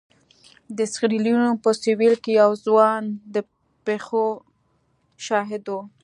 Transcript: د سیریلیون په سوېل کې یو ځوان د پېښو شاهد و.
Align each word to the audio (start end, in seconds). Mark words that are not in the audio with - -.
د 0.77 0.79
سیریلیون 0.93 1.43
په 1.63 1.69
سوېل 1.81 2.15
کې 2.23 2.31
یو 2.41 2.51
ځوان 2.65 3.03
د 3.33 3.35
پېښو 3.85 4.25
شاهد 5.27 5.63
و. 5.69 5.75